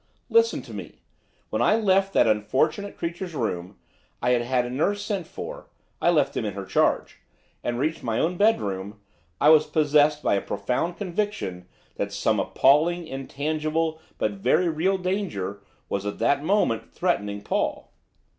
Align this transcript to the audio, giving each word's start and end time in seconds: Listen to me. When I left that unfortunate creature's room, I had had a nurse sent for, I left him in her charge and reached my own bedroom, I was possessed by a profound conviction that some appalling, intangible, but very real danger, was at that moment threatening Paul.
Listen 0.29 0.63
to 0.63 0.73
me. 0.73 0.97
When 1.51 1.61
I 1.61 1.75
left 1.75 2.11
that 2.13 2.25
unfortunate 2.25 2.97
creature's 2.97 3.35
room, 3.35 3.77
I 4.19 4.31
had 4.31 4.41
had 4.41 4.65
a 4.65 4.69
nurse 4.71 5.03
sent 5.03 5.27
for, 5.27 5.67
I 6.01 6.09
left 6.09 6.35
him 6.35 6.43
in 6.43 6.55
her 6.55 6.65
charge 6.65 7.19
and 7.63 7.77
reached 7.77 8.01
my 8.01 8.17
own 8.17 8.35
bedroom, 8.35 8.99
I 9.39 9.49
was 9.49 9.67
possessed 9.67 10.23
by 10.23 10.33
a 10.33 10.41
profound 10.41 10.97
conviction 10.97 11.67
that 11.97 12.11
some 12.11 12.39
appalling, 12.39 13.05
intangible, 13.05 14.01
but 14.17 14.31
very 14.31 14.69
real 14.69 14.97
danger, 14.97 15.61
was 15.87 16.03
at 16.03 16.17
that 16.17 16.43
moment 16.43 16.91
threatening 16.91 17.43
Paul. 17.43 17.93